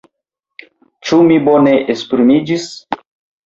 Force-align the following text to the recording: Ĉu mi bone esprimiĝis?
Ĉu 1.11 1.21
mi 1.29 1.39
bone 1.49 1.77
esprimiĝis? 1.97 2.69